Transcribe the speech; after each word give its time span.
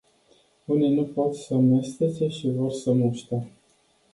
Unii 0.65 0.89
nu 0.93 1.03
pot 1.03 1.35
să 1.35 1.55
mestece 1.55 2.27
și 2.27 2.49
vor 2.51 2.71
să 2.71 2.91
muște! 2.91 3.47